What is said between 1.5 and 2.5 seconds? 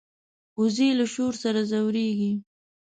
ځورېږي